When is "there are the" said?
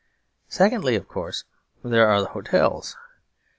1.83-2.29